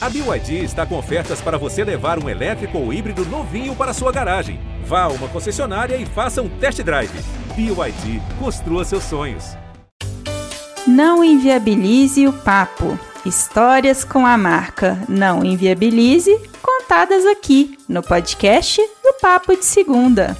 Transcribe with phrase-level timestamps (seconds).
[0.00, 4.12] A BYD está com ofertas para você levar um elétrico ou híbrido novinho para sua
[4.12, 4.60] garagem.
[4.84, 7.10] Vá a uma concessionária e faça um test drive.
[7.56, 9.56] BYD, construa seus sonhos.
[10.86, 12.96] Não inviabilize o papo.
[13.26, 16.30] Histórias com a marca Não Inviabilize,
[16.62, 20.36] contadas aqui no podcast do Papo de Segunda.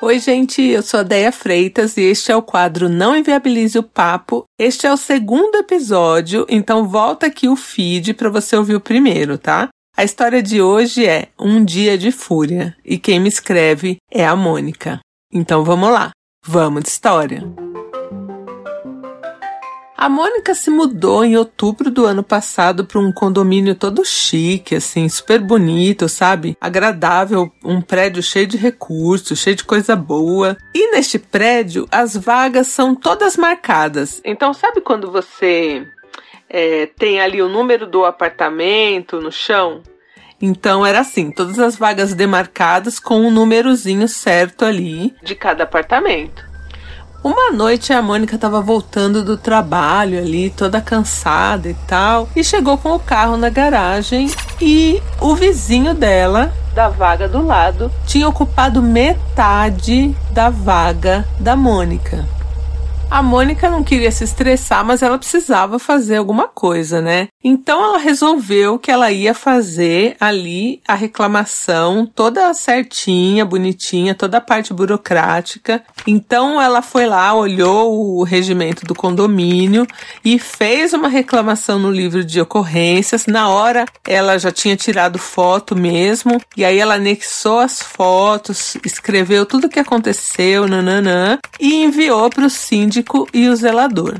[0.00, 3.82] Oi, gente, eu sou a Deia Freitas e este é o quadro Não Inviabilize o
[3.82, 4.44] Papo.
[4.56, 9.36] Este é o segundo episódio, então volta aqui o feed para você ouvir o primeiro,
[9.36, 9.68] tá?
[9.96, 14.36] A história de hoje é Um Dia de Fúria e quem me escreve é a
[14.36, 15.00] Mônica.
[15.32, 16.12] Então vamos lá,
[16.46, 17.42] vamos de história.
[20.00, 25.08] A Mônica se mudou em outubro do ano passado para um condomínio todo chique, assim,
[25.08, 26.56] super bonito, sabe?
[26.60, 30.56] Agradável, um prédio cheio de recursos, cheio de coisa boa.
[30.72, 34.20] E neste prédio, as vagas são todas marcadas.
[34.24, 35.84] Então, sabe quando você
[36.48, 39.82] é, tem ali o número do apartamento no chão?
[40.40, 46.47] Então era assim, todas as vagas demarcadas com um númerozinho certo ali de cada apartamento.
[47.22, 52.78] Uma noite a Mônica estava voltando do trabalho ali, toda cansada e tal, e chegou
[52.78, 58.80] com o carro na garagem e o vizinho dela, da vaga do lado, tinha ocupado
[58.80, 62.24] metade da vaga da Mônica.
[63.10, 67.28] A Mônica não queria se estressar, mas ela precisava fazer alguma coisa, né?
[67.42, 74.42] Então ela resolveu que ela ia fazer ali a reclamação toda certinha, bonitinha, toda a
[74.42, 75.82] parte burocrática.
[76.06, 79.86] Então ela foi lá, olhou o regimento do condomínio
[80.22, 83.26] e fez uma reclamação no livro de ocorrências.
[83.26, 89.46] Na hora ela já tinha tirado foto mesmo, e aí ela anexou as fotos, escreveu
[89.46, 94.14] tudo o que aconteceu, nananã, e enviou para o síndico síndico e o zelador.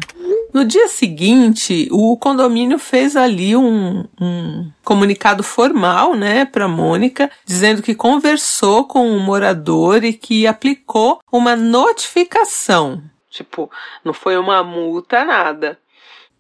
[0.53, 7.83] No dia seguinte, o condomínio fez ali um, um comunicado formal, né, para Mônica, dizendo
[7.83, 13.03] que conversou com o morador e que aplicou uma notificação.
[13.31, 13.71] Tipo,
[14.03, 15.78] não foi uma multa, nada.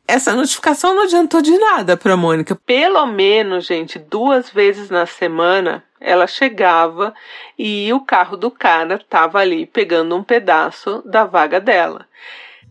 [0.06, 2.58] Essa notificação não adiantou de nada para Mônica.
[2.64, 7.14] Pelo menos, gente, duas vezes na semana ela chegava
[7.58, 12.06] e o carro do cara estava ali pegando um pedaço da vaga dela.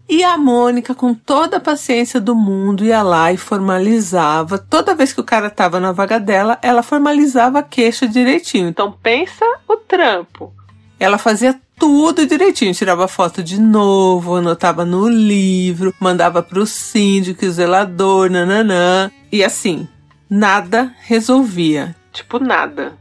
[0.10, 4.58] E a Mônica, com toda a paciência do mundo, ia lá e formalizava.
[4.58, 8.70] Toda vez que o cara estava na vaga dela, ela formalizava a queixa direitinho.
[8.70, 10.54] Então pensa o trampo.
[10.98, 17.46] Ela fazia tudo direitinho, tirava foto de novo, anotava no livro, mandava para o síndico,
[17.46, 19.12] o zelador, nananã.
[19.30, 19.88] E assim,
[20.30, 21.94] nada resolvia.
[22.14, 22.98] Tipo, nada.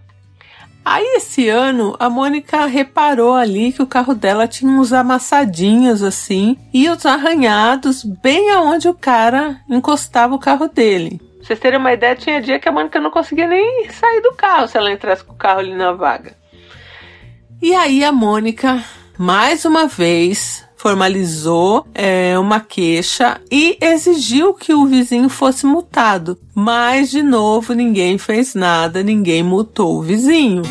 [0.86, 6.56] Aí esse ano a Mônica reparou ali que o carro dela tinha uns amassadinhos assim
[6.72, 11.19] e os arranhados bem aonde o cara encostava o carro dele.
[11.19, 14.32] Pra vocês terem uma ideia, tinha dia que a Mônica não conseguia nem sair do
[14.34, 16.36] carro se ela entrasse com o carro ali na vaga.
[17.60, 18.80] E aí a Mônica,
[19.18, 26.38] mais uma vez, formalizou é, uma queixa e exigiu que o vizinho fosse multado.
[26.54, 30.62] Mas, de novo, ninguém fez nada, ninguém multou o vizinho.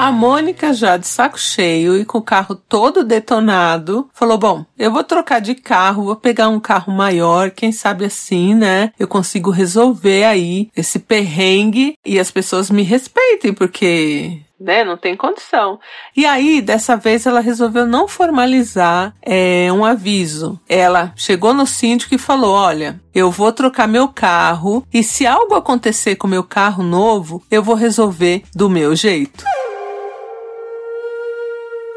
[0.00, 4.90] A Mônica, já de saco cheio e com o carro todo detonado, falou: Bom, eu
[4.90, 8.92] vou trocar de carro, vou pegar um carro maior, quem sabe assim, né?
[8.98, 14.84] Eu consigo resolver aí esse perrengue e as pessoas me respeitem, porque né?
[14.84, 15.80] Não tem condição.
[16.14, 20.60] E aí, dessa vez, ela resolveu não formalizar é, um aviso.
[20.68, 25.54] Ela chegou no síndico e falou: Olha, eu vou trocar meu carro e se algo
[25.54, 29.44] acontecer com meu carro novo, eu vou resolver do meu jeito.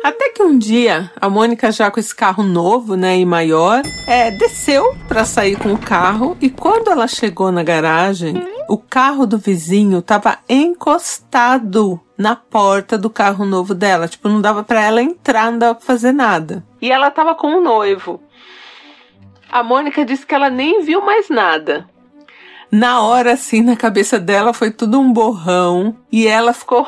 [0.04, 4.32] Até que um dia, a Mônica já com esse carro novo, né, e maior, é,
[4.32, 8.36] desceu para sair com o carro e quando ela chegou na garagem,
[8.68, 14.64] o carro do vizinho estava encostado na porta do carro novo dela, tipo, não dava
[14.64, 16.64] para ela entrar, não dava pra fazer nada.
[16.82, 18.22] E ela tava com um noivo.
[19.52, 21.88] A Mônica disse que ela nem viu mais nada.
[22.72, 26.88] Na hora, assim, na cabeça dela foi tudo um borrão e ela ficou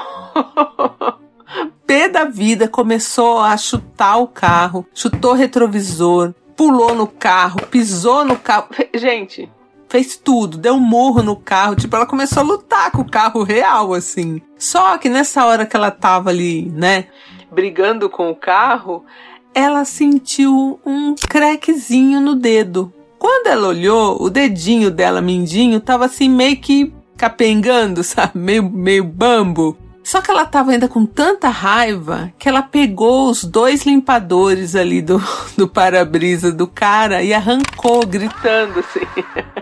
[1.86, 8.26] pé da vida, começou a chutar o carro, chutou o retrovisor, pulou no carro, pisou
[8.26, 8.70] no carro.
[8.96, 9.48] Gente,
[9.90, 13.44] fez tudo, deu um murro no carro, tipo, ela começou a lutar com o carro
[13.44, 14.42] real, assim.
[14.58, 17.06] Só que nessa hora que ela tava ali, né,
[17.52, 19.06] brigando com o carro,
[19.54, 22.94] ela sentiu um crequezinho no dedo.
[23.18, 28.38] Quando ela olhou, o dedinho dela, mindinho, tava assim meio que capengando, sabe?
[28.38, 29.78] Meio, meio bambo.
[30.04, 35.02] Só que ela tava ainda com tanta raiva que ela pegou os dois limpadores ali
[35.02, 35.20] do,
[35.58, 39.00] do para-brisa do cara e arrancou, gritando assim.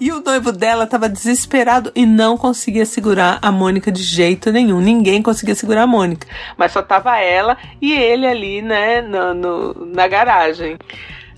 [0.00, 4.80] E o noivo dela tava desesperado e não conseguia segurar a Mônica de jeito nenhum.
[4.80, 6.26] Ninguém conseguia segurar a Mônica.
[6.56, 10.78] Mas só tava ela e ele ali, né, no, no na garagem.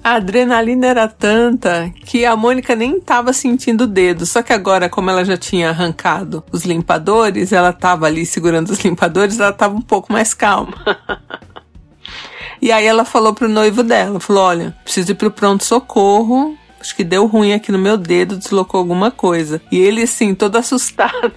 [0.02, 4.26] A adrenalina era tanta que a Mônica nem estava sentindo o dedo.
[4.26, 8.80] Só que agora, como ela já tinha arrancado os limpadores, ela estava ali segurando os
[8.80, 10.74] limpadores, ela estava um pouco mais calma.
[12.60, 16.56] e aí ela falou pro noivo dela, falou: "Olha, preciso ir pro pronto socorro.
[16.80, 19.60] Acho que deu ruim aqui no meu dedo, deslocou alguma coisa".
[19.70, 21.32] E ele assim, todo assustado.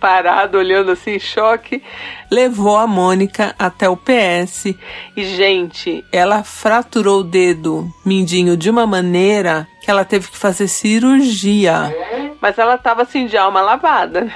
[0.00, 1.82] parado, olhando assim em choque,
[2.30, 4.74] levou a Mônica até o PS.
[5.16, 10.68] E, gente, ela fraturou o dedo mindinho de uma maneira que ela teve que fazer
[10.68, 11.94] cirurgia.
[12.40, 14.32] Mas ela tava assim de alma lavada.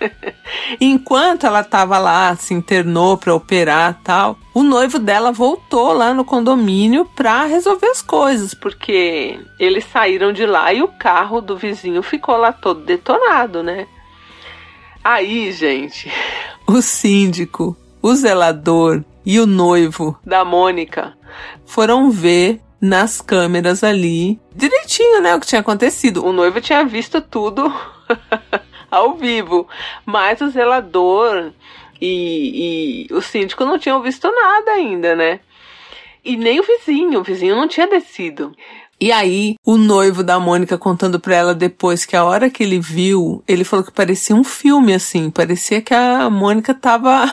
[0.80, 6.24] Enquanto ela tava lá, se internou para operar tal, o noivo dela voltou lá no
[6.24, 12.02] condomínio para resolver as coisas, porque eles saíram de lá e o carro do vizinho
[12.02, 13.86] ficou lá todo detonado, né?
[15.02, 16.10] Aí, gente,
[16.66, 21.14] o síndico, o zelador e o noivo da Mônica
[21.64, 26.24] foram ver nas câmeras ali direitinho, né, o que tinha acontecido.
[26.24, 27.72] O noivo tinha visto tudo
[28.90, 29.68] ao vivo,
[30.04, 31.52] mas o zelador
[32.00, 35.40] e, e o síndico não tinham visto nada ainda, né?
[36.24, 38.54] E nem o vizinho, o vizinho não tinha descido.
[39.00, 42.78] E aí, o noivo da Mônica contando pra ela depois que a hora que ele
[42.78, 47.24] viu, ele falou que parecia um filme assim, parecia que a Mônica tava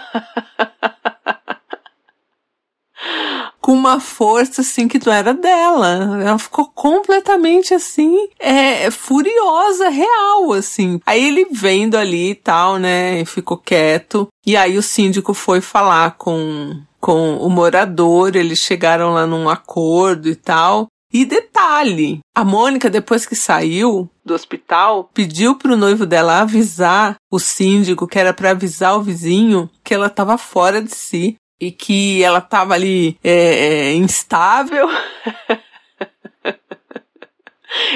[3.68, 6.22] com uma força assim que não era dela.
[6.24, 11.02] Ela ficou completamente assim, é, furiosa, real, assim.
[11.06, 14.30] Aí ele vendo ali e tal, né, ficou quieto.
[14.46, 20.30] E aí o síndico foi falar com com o morador, eles chegaram lá num acordo
[20.30, 20.88] e tal.
[21.14, 27.38] E detalhe, a Mônica, depois que saiu do hospital, pediu pro noivo dela avisar o
[27.38, 32.24] síndico, que era para avisar o vizinho, que ela estava fora de si e que
[32.24, 34.88] ela estava ali é, é, instável.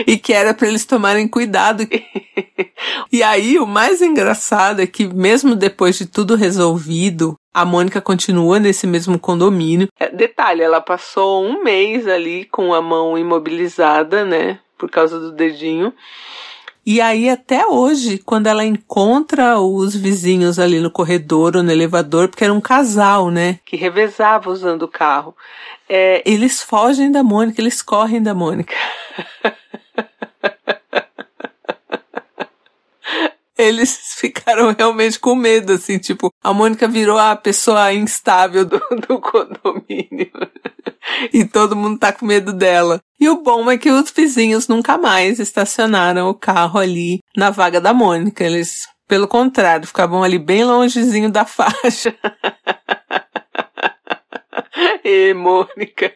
[0.05, 1.87] e que era para eles tomarem cuidado.
[3.11, 8.59] e aí, o mais engraçado é que, mesmo depois de tudo resolvido, a Mônica continua
[8.59, 9.87] nesse mesmo condomínio.
[9.99, 14.59] É, detalhe, ela passou um mês ali com a mão imobilizada, né?
[14.77, 15.93] Por causa do dedinho.
[16.83, 22.27] E aí, até hoje, quando ela encontra os vizinhos ali no corredor ou no elevador,
[22.27, 23.59] porque era um casal, né?
[23.63, 25.35] Que revezava usando o carro.
[25.87, 28.73] É, eles fogem da Mônica, eles correm da Mônica.
[33.55, 39.19] eles ficaram realmente com medo, assim, tipo, a Mônica virou a pessoa instável do, do
[39.19, 40.31] condomínio.
[41.31, 42.99] e todo mundo tá com medo dela.
[43.21, 47.79] E o bom é que os vizinhos nunca mais estacionaram o carro ali na vaga
[47.79, 48.43] da Mônica.
[48.43, 52.15] Eles, pelo contrário, ficavam ali bem longezinho da faixa.
[55.05, 56.11] e Mônica.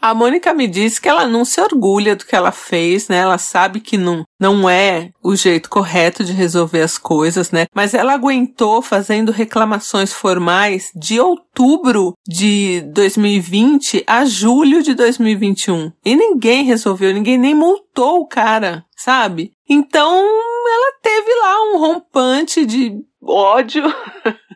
[0.00, 3.18] A Mônica me disse que ela não se orgulha do que ela fez, né?
[3.18, 7.66] Ela sabe que não, não é o jeito correto de resolver as coisas, né?
[7.74, 15.92] Mas ela aguentou fazendo reclamações formais de outubro de 2020 a julho de 2021.
[16.04, 19.52] E ninguém resolveu, ninguém nem multou o cara, sabe?
[19.68, 23.84] Então ela teve lá um rompante de ódio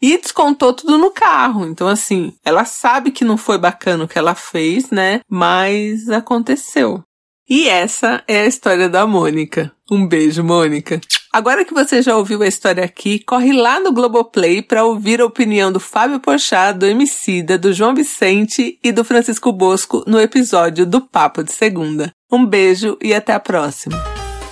[0.00, 1.66] e descontou tudo no carro.
[1.66, 5.20] Então, assim, ela sabe que não foi bacana o que ela fez, né?
[5.28, 7.02] Mas aconteceu.
[7.48, 9.72] E essa é a história da Mônica.
[9.90, 11.00] Um beijo, Mônica.
[11.32, 15.24] Agora que você já ouviu a história aqui, corre lá no Globoplay para ouvir a
[15.24, 20.84] opinião do Fábio Porchat, do Emicida, do João Vicente e do Francisco Bosco no episódio
[20.84, 22.12] do Papo de Segunda.
[22.30, 23.96] Um beijo e até a próxima.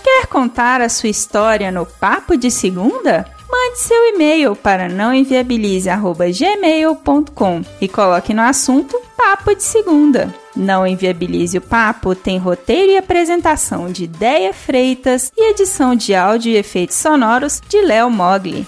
[0.03, 3.36] Quer contar a sua história no Papo de Segunda?
[3.49, 10.35] Mande seu e-mail para nãoenviabilize.gmail.com e coloque no assunto Papo de Segunda.
[10.55, 16.53] Não Enviabilize o Papo tem roteiro e apresentação de Ideia Freitas e edição de áudio
[16.53, 18.67] e efeitos sonoros de Léo Mogli.